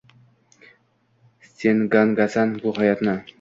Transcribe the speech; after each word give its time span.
Sen 1.59 1.85
Gangasan, 1.93 2.59
bu 2.65 2.75
hayotni 2.81 3.17